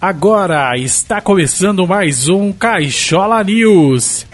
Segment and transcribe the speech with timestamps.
[0.00, 4.26] Agora está começando mais um Caixola News.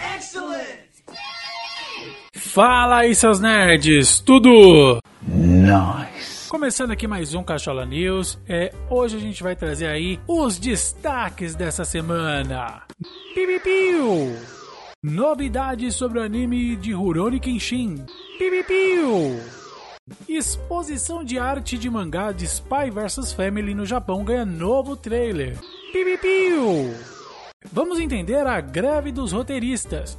[2.33, 4.99] Fala aí, seus nerds, tudo?
[5.21, 6.47] Nice.
[6.47, 8.39] Começando aqui mais um Caixola News.
[8.47, 12.83] É, hoje a gente vai trazer aí os destaques dessa semana.
[13.35, 14.37] Piu, piu.
[15.03, 18.05] Novidades sobre o anime de Rurouni Kenshin.
[18.39, 19.66] Piu, piu.
[20.27, 25.57] Exposição de arte de mangá de Spy vs Family no Japão ganha novo trailer.
[25.91, 26.93] Piu, piu.
[27.71, 30.17] Vamos entender a greve dos roteiristas.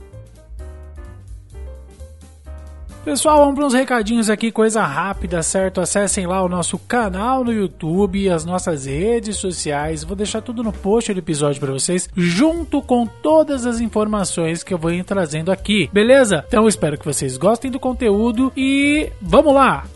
[3.08, 5.80] Pessoal, vamos para uns recadinhos aqui, coisa rápida, certo?
[5.80, 10.04] Acessem lá o nosso canal no YouTube, as nossas redes sociais.
[10.04, 14.74] Vou deixar tudo no post do episódio para vocês, junto com todas as informações que
[14.74, 16.44] eu vou trazendo aqui, beleza?
[16.46, 19.86] Então espero que vocês gostem do conteúdo e vamos lá!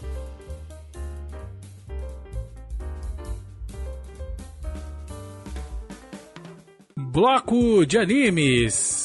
[6.96, 9.01] Bloco de animes.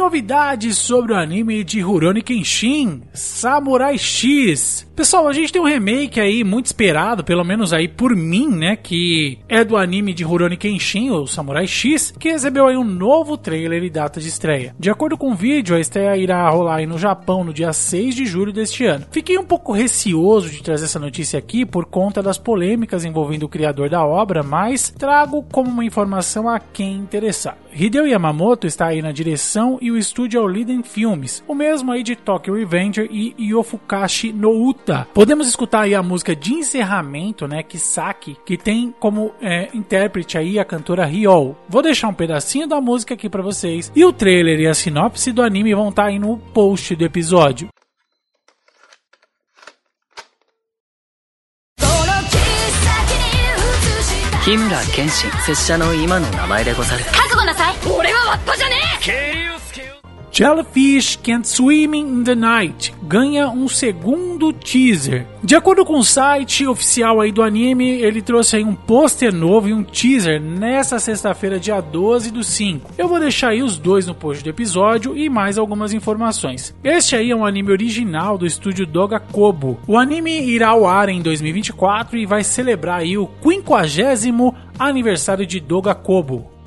[0.00, 4.88] Novidades sobre o anime de Rurouni Kenshin, Samurai X.
[4.96, 8.76] Pessoal, a gente tem um remake aí muito esperado, pelo menos aí por mim, né,
[8.76, 13.36] que é do anime de Rurouni Kenshin, o Samurai X, que recebeu aí um novo
[13.36, 14.74] trailer e data de estreia.
[14.78, 18.14] De acordo com o vídeo, a estreia irá rolar aí no Japão no dia 6
[18.14, 19.06] de julho deste ano.
[19.10, 23.48] Fiquei um pouco receoso de trazer essa notícia aqui por conta das polêmicas envolvendo o
[23.48, 27.56] criador da obra, mas trago como uma informação a quem interessar.
[27.72, 31.91] Hideo Yamamoto está aí na direção e o estúdio é o Liden Filmes, o mesmo
[31.91, 35.07] aí de Tokyo Revenger e Yofukashi no Uta.
[35.13, 40.59] Podemos escutar aí a música de encerramento, né, Kisaki, que tem como é, intérprete aí
[40.59, 41.57] a cantora Ryol.
[41.67, 45.31] Vou deixar um pedacinho da música aqui para vocês e o trailer e a sinopse
[45.31, 47.69] do anime vão estar aí no post do episódio.
[54.45, 59.55] 日村謙信拙者の今の名前でござる覚悟なさい俺はわっぱじゃねえ
[60.40, 65.26] Jellyfish Can't Swim in the Night ganha um segundo teaser.
[65.44, 69.68] De acordo com o site oficial aí do anime, ele trouxe aí um pôster novo
[69.68, 72.90] e um teaser nessa sexta-feira, dia 12 do 5.
[72.96, 76.74] Eu vou deixar aí os dois no post do episódio e mais algumas informações.
[76.82, 79.78] Este aí é um anime original do estúdio Doga Kobo.
[79.86, 85.60] O anime irá ao ar em 2024 e vai celebrar aí o 50 aniversário de
[85.60, 86.59] Doga Kobo.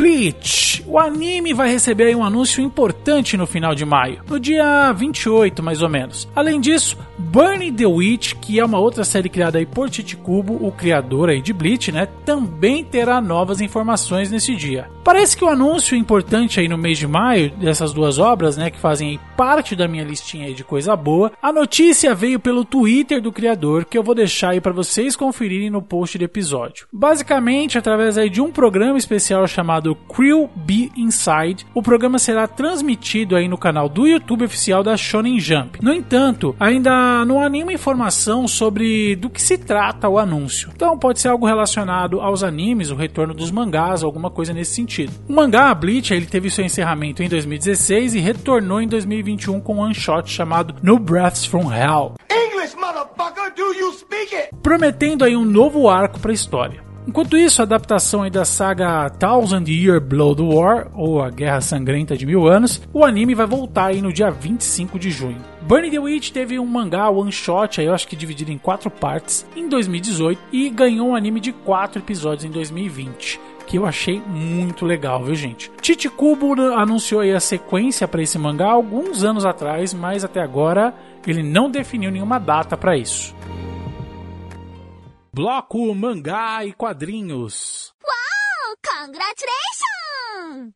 [0.00, 0.82] Bleach.
[0.86, 5.82] O anime vai receber um anúncio importante no final de maio, no dia 28 mais
[5.82, 6.26] ou menos.
[6.34, 10.72] Além disso, Burning the Witch, que é uma outra série criada aí por Chichikubo, o
[10.72, 14.88] criador aí de Bleach, né, também terá novas informações nesse dia.
[15.04, 18.78] Parece que o anúncio importante aí no mês de maio dessas duas obras, né, que
[18.78, 23.32] fazem parte da minha listinha aí de coisa boa, a notícia veio pelo Twitter do
[23.32, 26.86] criador, que eu vou deixar aí para vocês conferirem no post do episódio.
[26.92, 33.36] Basicamente, através aí de um programa especial chamado Crew Be Inside, o programa será transmitido
[33.36, 35.82] aí no canal do YouTube oficial da Shonen Jump.
[35.82, 40.70] No entanto, ainda não há nenhuma informação sobre do que se trata o anúncio.
[40.74, 45.12] Então pode ser algo relacionado aos animes, o retorno dos mangás, alguma coisa nesse sentido.
[45.28, 49.80] O mangá Bleach ele teve seu encerramento em 2016 e retornou em 2021 com um
[49.80, 52.14] one shot chamado No Breaths from Hell.
[52.30, 54.50] English, motherfucker, do you speak it?
[54.62, 56.89] Prometendo aí um novo arco para a história.
[57.06, 62.26] Enquanto isso, a adaptação da saga Thousand Year Blood War, ou a Guerra Sangrenta de
[62.26, 65.38] Mil Anos, o anime vai voltar aí no dia 25 de junho.
[65.62, 68.90] Burning the Witch teve um mangá one shot, aí eu acho que dividido em quatro
[68.90, 73.40] partes, em 2018 e ganhou um anime de quatro episódios em 2020
[73.70, 75.70] que eu achei muito legal, viu, gente?
[75.80, 80.92] Tite Kubo anunciou aí a sequência para esse mangá alguns anos atrás, mas até agora
[81.24, 83.32] ele não definiu nenhuma data para isso.
[85.32, 87.94] Bloco Mangá e Quadrinhos.
[88.04, 88.74] Uau!
[88.82, 90.74] Congratulations!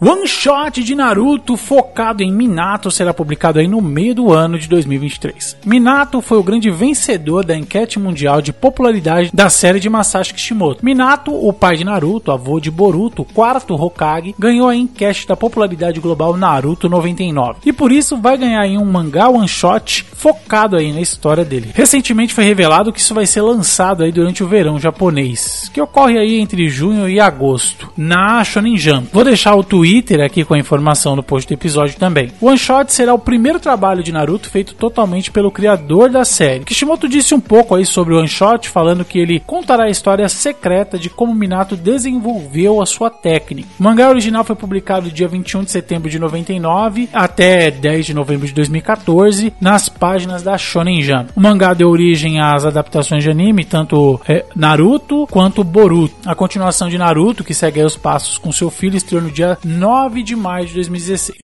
[0.00, 4.68] One Shot de Naruto focado em Minato será publicado aí no meio do ano de
[4.68, 5.58] 2023.
[5.64, 10.84] Minato foi o grande vencedor da enquete mundial de popularidade da série de Masashi Kishimoto.
[10.84, 16.00] Minato, o pai de Naruto, avô de Boruto, quarto Hokage, ganhou a enquete da popularidade
[16.00, 17.60] global Naruto 99.
[17.66, 21.70] E por isso vai ganhar aí um mangá one shot focado aí na história dele.
[21.74, 26.18] Recentemente foi revelado que isso vai ser lançado aí durante o verão japonês, que ocorre
[26.18, 29.08] aí entre junho e agosto, na Shonen Jump.
[29.12, 32.30] Vou deixar o Twitter aqui com a informação no post do episódio também.
[32.40, 36.64] O One Shot será o primeiro trabalho de Naruto feito totalmente pelo criador da série.
[36.64, 40.28] Kishimoto disse um pouco aí sobre o One Shot, falando que ele contará a história
[40.28, 43.68] secreta de como Minato desenvolveu a sua técnica.
[43.78, 48.46] O mangá original foi publicado dia 21 de setembro de 99 até 10 de novembro
[48.46, 51.32] de 2014 nas páginas da Shonen Jump.
[51.36, 56.14] O mangá deu origem às adaptações de anime, tanto é, Naruto quanto Boruto.
[56.24, 60.22] A continuação de Naruto, que segue os passos com seu filho, estreou no dia 9
[60.22, 61.42] de maio de 2016.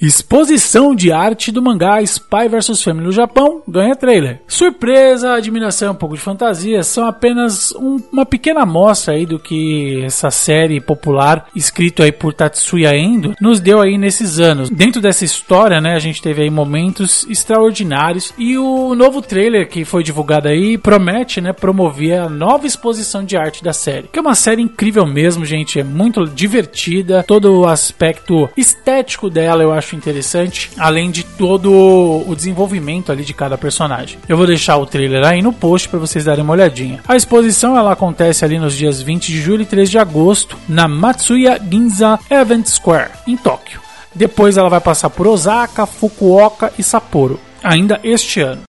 [0.00, 4.40] Exposição de arte do mangá Spy vs Family no Japão ganha trailer.
[4.46, 10.02] Surpresa, admiração, um pouco de fantasia são apenas um, uma pequena amostra aí do que
[10.04, 14.70] essa série popular escrito aí por Tatsuya Endo nos deu aí nesses anos.
[14.70, 19.84] Dentro dessa história, né, a gente teve aí momentos extraordinários e o novo trailer que
[19.84, 24.08] foi divulgado aí promete, né, promover a nova exposição de arte da série.
[24.08, 29.62] Que é uma série incrível mesmo, gente, é muito divertida, todo o aspecto estético dela
[29.62, 34.18] eu acho acho interessante, além de todo o desenvolvimento ali de cada personagem.
[34.28, 37.00] Eu vou deixar o trailer aí no post para vocês darem uma olhadinha.
[37.06, 40.88] A exposição ela acontece ali nos dias 20 de julho e 3 de agosto na
[40.88, 43.80] Matsuya Ginza Event Square, em Tóquio.
[44.12, 48.62] Depois ela vai passar por Osaka, Fukuoka e Sapporo, ainda este ano.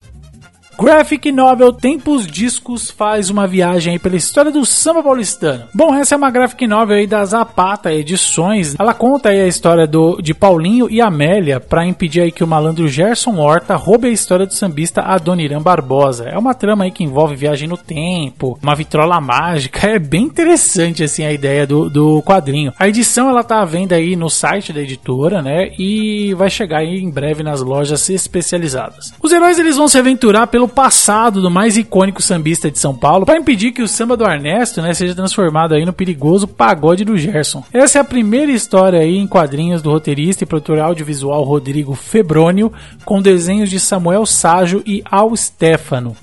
[0.80, 5.64] Graphic Novel Tempos Discos faz uma viagem aí pela história do samba paulistano.
[5.74, 8.76] Bom, essa é uma graphic novel aí da Zapata Edições.
[8.78, 12.48] Ela conta aí a história do, de Paulinho e Amélia para impedir aí que o
[12.48, 16.26] malandro Gerson Horta roube a história do sambista Adoniran Barbosa.
[16.26, 19.88] É uma trama aí que envolve viagem no tempo, uma vitrola mágica.
[19.88, 22.72] É bem interessante assim a ideia do, do quadrinho.
[22.78, 25.72] A edição ela tá à venda aí no site da editora, né?
[25.80, 29.12] E vai chegar aí em breve nas lojas especializadas.
[29.20, 32.96] Os heróis eles vão se aventurar pelo pelo passado do mais icônico sambista de São
[32.96, 37.06] Paulo para impedir que o samba do Ernesto né, seja transformado aí no perigoso pagode
[37.06, 37.64] do Gerson.
[37.72, 42.72] Essa é a primeira história aí em quadrinhos do roteirista e produtor audiovisual Rodrigo Febrônio,
[43.06, 46.16] com desenhos de Samuel Ságio e Al Stefano.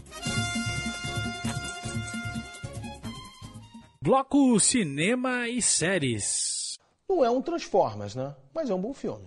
[4.03, 6.79] Bloco Cinema e Séries.
[7.09, 8.35] Não é um Transformers, né?
[8.55, 9.25] Mas é um bom filme.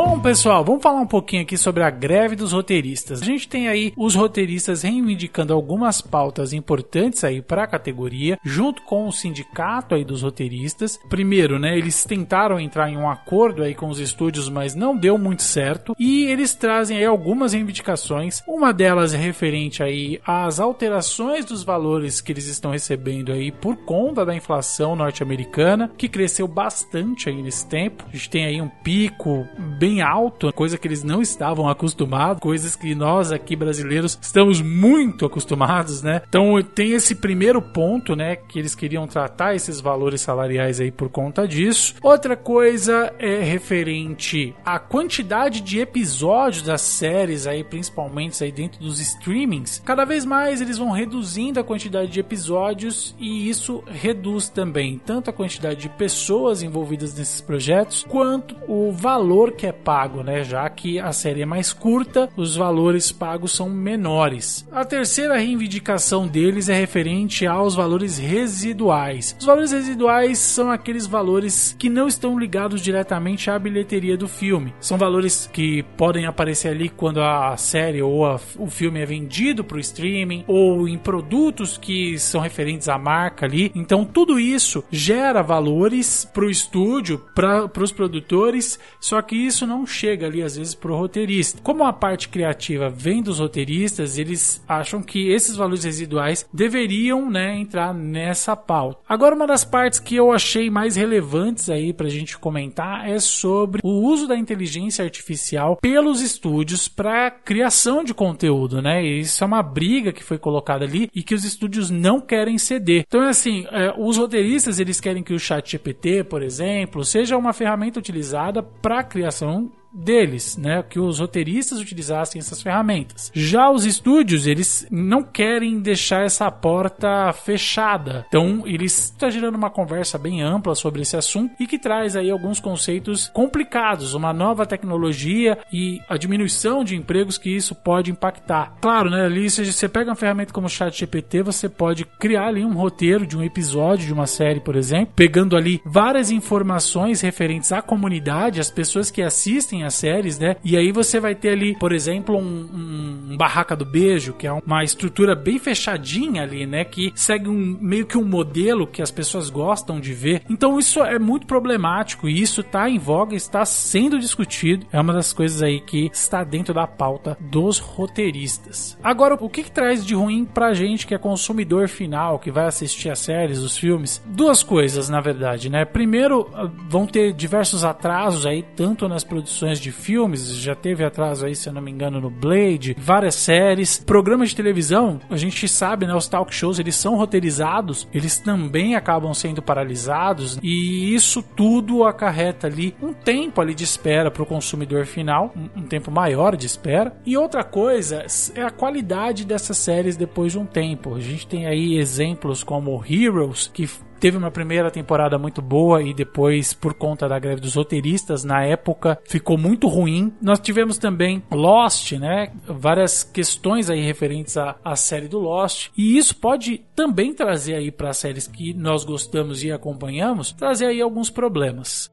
[0.00, 3.20] Bom, pessoal, vamos falar um pouquinho aqui sobre a greve dos roteiristas.
[3.20, 8.80] A gente tem aí os roteiristas reivindicando algumas pautas importantes aí para a categoria, junto
[8.82, 11.00] com o sindicato aí dos roteiristas.
[11.08, 15.18] Primeiro, né, eles tentaram entrar em um acordo aí com os estúdios, mas não deu
[15.18, 18.40] muito certo, e eles trazem aí algumas reivindicações.
[18.46, 23.74] Uma delas é referente aí às alterações dos valores que eles estão recebendo aí por
[23.78, 28.04] conta da inflação norte-americana, que cresceu bastante aí nesse tempo.
[28.08, 29.44] A gente tem aí um pico
[29.76, 35.24] bem alto, coisa que eles não estavam acostumados, coisas que nós aqui brasileiros estamos muito
[35.24, 36.22] acostumados, né?
[36.28, 41.08] Então tem esse primeiro ponto, né, que eles queriam tratar esses valores salariais aí por
[41.08, 41.94] conta disso.
[42.02, 49.00] Outra coisa é referente à quantidade de episódios das séries aí, principalmente aí dentro dos
[49.00, 49.82] streamings.
[49.84, 55.30] Cada vez mais eles vão reduzindo a quantidade de episódios e isso reduz também tanto
[55.30, 60.44] a quantidade de pessoas envolvidas nesses projetos quanto o valor que é pago, né?
[60.44, 64.66] Já que a série é mais curta, os valores pagos são menores.
[64.70, 69.36] A terceira reivindicação deles é referente aos valores residuais.
[69.38, 74.74] Os valores residuais são aqueles valores que não estão ligados diretamente à bilheteria do filme.
[74.80, 79.64] São valores que podem aparecer ali quando a série ou a, o filme é vendido
[79.64, 83.72] para o streaming ou em produtos que são referentes à marca ali.
[83.74, 89.86] Então tudo isso gera valores para o estúdio, para os produtores, só que isso não
[89.86, 91.60] chega ali às vezes pro roteirista.
[91.62, 97.58] Como a parte criativa vem dos roteiristas, eles acham que esses valores residuais deveriam, né,
[97.58, 99.00] entrar nessa pauta.
[99.08, 103.80] Agora uma das partes que eu achei mais relevantes aí pra gente comentar é sobre
[103.82, 109.04] o uso da inteligência artificial pelos estúdios para criação de conteúdo, né?
[109.04, 112.58] E isso é uma briga que foi colocada ali e que os estúdios não querem
[112.58, 113.04] ceder.
[113.06, 117.36] Então é assim, é, os roteiristas eles querem que o Chat GPT, por exemplo, seja
[117.36, 123.30] uma ferramenta utilizada para criação criação deles, né, que os roteiristas utilizassem essas ferramentas.
[123.34, 128.24] Já os estúdios, eles não querem deixar essa porta fechada.
[128.28, 132.30] Então, eles estão gerando uma conversa bem ampla sobre esse assunto e que traz aí
[132.30, 138.74] alguns conceitos complicados, uma nova tecnologia e a diminuição de empregos que isso pode impactar.
[138.80, 142.64] Claro, né, ali se você pega uma ferramenta como o ChatGPT, você pode criar ali
[142.64, 147.72] um roteiro de um episódio de uma série, por exemplo, pegando ali várias informações referentes
[147.72, 150.56] à comunidade, as pessoas que assistem as séries, né?
[150.64, 154.52] E aí você vai ter ali, por exemplo, um, um, Barraca do Beijo, que é
[154.52, 156.84] uma estrutura bem fechadinha ali, né?
[156.84, 160.42] Que segue um meio que um modelo que as pessoas gostam de ver.
[160.48, 164.86] Então isso é muito problemático e isso tá em voga, está sendo discutido.
[164.92, 168.96] É uma das coisas aí que está dentro da pauta dos roteiristas.
[169.02, 172.66] Agora, o que, que traz de ruim pra gente que é consumidor final, que vai
[172.66, 174.22] assistir as séries, os filmes?
[174.26, 175.84] Duas coisas, na verdade, né?
[175.84, 176.48] Primeiro,
[176.88, 181.68] vão ter diversos atrasos aí, tanto nas produções de filmes, já teve atraso aí, se
[181.68, 186.14] eu não me engano, no Blade, várias séries, programas de televisão, a gente sabe, né,
[186.14, 192.66] os talk shows, eles são roteirizados, eles também acabam sendo paralisados e isso tudo acarreta
[192.66, 197.16] ali um tempo ali de espera para o consumidor final, um tempo maior de espera.
[197.26, 201.14] E outra coisa é a qualidade dessas séries depois de um tempo.
[201.14, 206.12] A gente tem aí exemplos como Heroes, que teve uma primeira temporada muito boa e
[206.12, 210.32] depois, por conta da greve dos roteiristas, na época ficou muito ruim.
[210.40, 212.52] Nós tivemos também Lost, né?
[212.66, 215.90] Várias questões aí referentes à, à série do Lost.
[215.96, 221.00] E isso pode também trazer aí para séries que nós gostamos e acompanhamos, trazer aí
[221.00, 222.10] alguns problemas.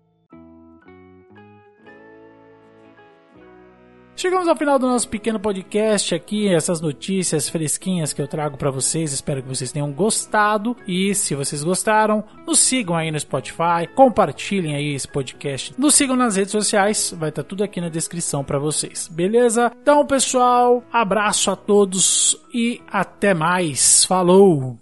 [4.25, 8.71] Chegamos ao final do nosso pequeno podcast aqui, essas notícias fresquinhas que eu trago para
[8.71, 9.13] vocês.
[9.13, 14.75] Espero que vocês tenham gostado e se vocês gostaram, nos sigam aí no Spotify, compartilhem
[14.75, 18.43] aí esse podcast, nos sigam nas redes sociais, vai estar tá tudo aqui na descrição
[18.43, 19.07] para vocês.
[19.07, 19.71] Beleza?
[19.79, 24.05] Então, pessoal, abraço a todos e até mais.
[24.05, 24.79] Falou.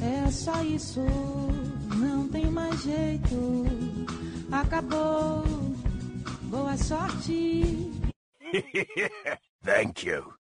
[0.00, 1.04] É só isso,
[1.96, 3.66] não tem mais jeito.
[4.52, 5.59] Acabou
[6.50, 7.92] Boa sorte.
[9.62, 10.39] Thank you.